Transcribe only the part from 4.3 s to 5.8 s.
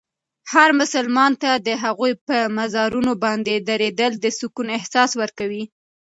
سکون احساس ورکوي.